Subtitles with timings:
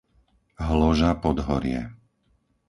[0.67, 1.83] Hloža-Podhorie